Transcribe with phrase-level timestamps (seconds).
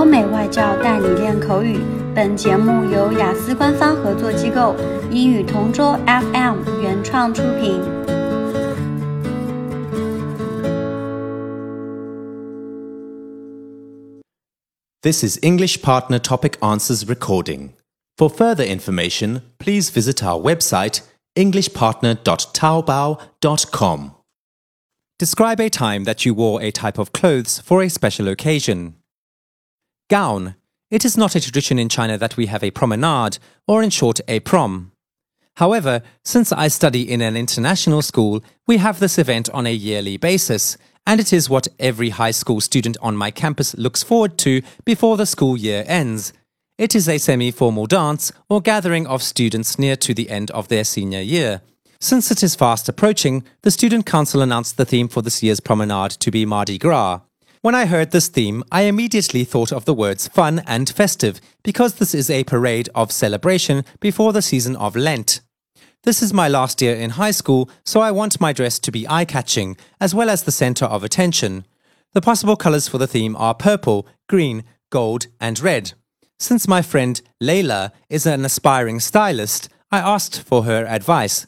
[0.00, 1.78] 欧美外教带你练口语。
[2.14, 4.74] 本节目由雅思官方合作机构
[5.10, 7.80] 英语同桌 FM 原创出品。
[15.02, 17.74] This is English Partner Topic Answers recording.
[18.18, 21.02] For further information, please visit our website
[21.36, 24.12] englishpartner.taobao.com.
[25.18, 28.96] Describe a time that you wore a type of clothes for a special occasion.
[30.11, 30.55] Gown.
[30.89, 34.19] It is not a tradition in China that we have a promenade, or in short,
[34.27, 34.91] a prom.
[35.55, 40.17] However, since I study in an international school, we have this event on a yearly
[40.17, 44.61] basis, and it is what every high school student on my campus looks forward to
[44.83, 46.33] before the school year ends.
[46.77, 50.67] It is a semi formal dance or gathering of students near to the end of
[50.67, 51.61] their senior year.
[52.01, 56.11] Since it is fast approaching, the Student Council announced the theme for this year's promenade
[56.19, 57.21] to be Mardi Gras.
[57.63, 61.93] When I heard this theme, I immediately thought of the words fun and festive because
[61.93, 65.41] this is a parade of celebration before the season of Lent.
[66.01, 69.07] This is my last year in high school, so I want my dress to be
[69.07, 71.65] eye catching as well as the center of attention.
[72.13, 75.93] The possible colors for the theme are purple, green, gold, and red.
[76.39, 81.45] Since my friend Layla is an aspiring stylist, I asked for her advice.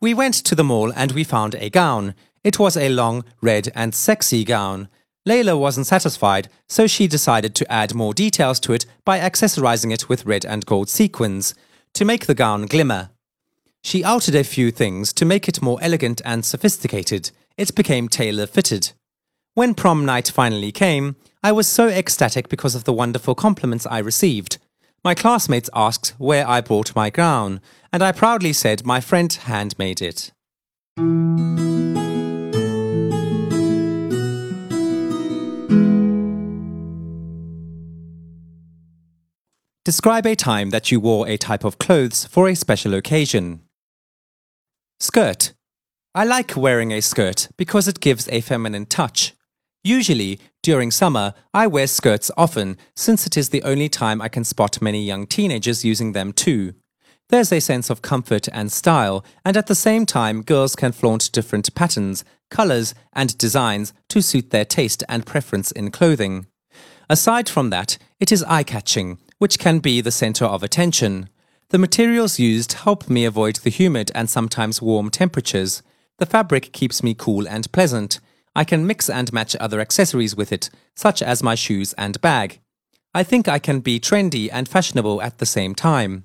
[0.00, 2.14] We went to the mall and we found a gown.
[2.44, 4.88] It was a long, red, and sexy gown.
[5.26, 10.08] Layla wasn't satisfied, so she decided to add more details to it by accessorizing it
[10.08, 11.54] with red and gold sequins
[11.94, 13.10] to make the gown glimmer.
[13.82, 17.30] She altered a few things to make it more elegant and sophisticated.
[17.56, 18.92] It became tailor fitted.
[19.54, 23.98] When prom night finally came, I was so ecstatic because of the wonderful compliments I
[23.98, 24.58] received.
[25.04, 27.60] My classmates asked where I bought my gown,
[27.92, 30.32] and I proudly said my friend handmade it.
[39.86, 43.60] Describe a time that you wore a type of clothes for a special occasion.
[44.98, 45.52] Skirt.
[46.12, 49.34] I like wearing a skirt because it gives a feminine touch.
[49.84, 54.42] Usually, during summer, I wear skirts often since it is the only time I can
[54.42, 56.74] spot many young teenagers using them too.
[57.28, 61.30] There's a sense of comfort and style, and at the same time, girls can flaunt
[61.30, 66.46] different patterns, colors, and designs to suit their taste and preference in clothing.
[67.08, 71.28] Aside from that, it is eye catching, which can be the center of attention.
[71.70, 75.82] The materials used help me avoid the humid and sometimes warm temperatures.
[76.18, 78.20] The fabric keeps me cool and pleasant.
[78.54, 82.60] I can mix and match other accessories with it, such as my shoes and bag.
[83.14, 86.24] I think I can be trendy and fashionable at the same time.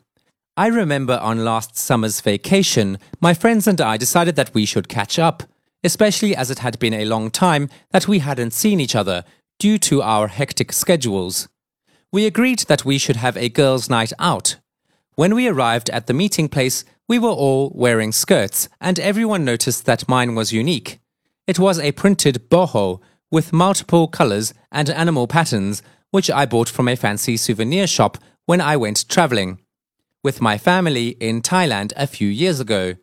[0.57, 5.17] I remember on last summer's vacation, my friends and I decided that we should catch
[5.17, 5.43] up,
[5.83, 9.23] especially as it had been a long time that we hadn't seen each other
[9.59, 11.47] due to our hectic schedules.
[12.13, 14.57] We agreed that we should have a girls' night out.
[15.15, 19.85] When we arrived at the meeting place, we were all wearing skirts, and everyone noticed
[19.85, 20.99] that mine was unique.
[21.47, 22.99] It was a printed boho
[23.29, 28.59] with multiple colors and animal patterns, which I bought from a fancy souvenir shop when
[28.59, 29.59] I went traveling
[30.23, 32.95] with my family in Thailand a few years ago.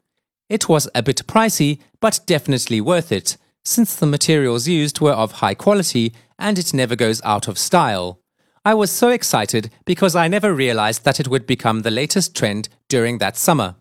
[0.49, 5.33] It was a bit pricey, but definitely worth it, since the materials used were of
[5.33, 8.21] high quality and it never goes out of style.
[8.66, 12.70] I was so excited because I never realized that it would become the latest trend
[12.88, 13.76] during that summer.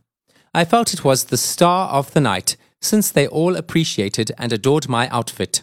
[0.52, 4.88] I felt it was the star of the night since they all appreciated and adored
[4.88, 5.60] my outfit.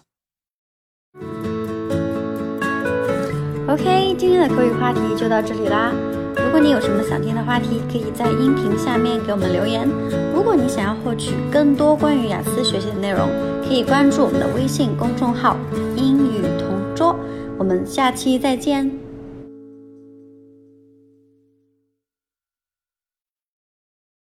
[3.67, 5.91] OK，今天的口语话题就到这里啦。
[6.37, 9.87] 如果你有什么想听的话题，可以在音频下面给我们留言。
[10.33, 13.29] 如果你想要获取更多关于雅思学习的内容，
[13.67, 17.13] 可以关注我们的微信公众号“英语同桌”。
[17.59, 18.89] 我们下期再见。